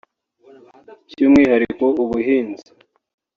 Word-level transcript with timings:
By’umwihariko 1.09 1.85
ubuhinzi 2.03 2.67